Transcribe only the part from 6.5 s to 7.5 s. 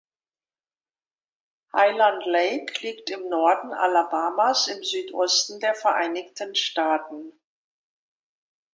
Staaten.